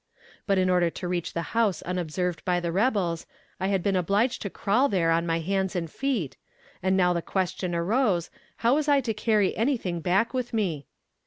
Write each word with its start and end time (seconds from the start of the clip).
But 0.47 0.57
in 0.57 0.67
order 0.67 0.89
to 0.89 1.07
reach 1.07 1.33
the 1.35 1.43
house 1.53 1.83
unobserved 1.83 2.43
by 2.43 2.59
the 2.59 2.71
rebels 2.71 3.27
I 3.59 3.67
had 3.67 3.83
been 3.83 3.95
obliged 3.95 4.41
to 4.41 4.49
crawl 4.49 4.89
there 4.89 5.11
on 5.11 5.27
my 5.27 5.37
hands 5.41 5.75
and 5.75 5.91
feet, 5.91 6.37
and 6.81 6.97
now 6.97 7.13
the 7.13 7.21
question 7.21 7.75
arose 7.75 8.31
how 8.65 8.73
was 8.73 8.87
I 8.87 8.99
to 8.99 9.13
carry 9.13 9.55
anything 9.55 9.99
back 9.99 10.33
with 10.33 10.53
me? 10.53 10.87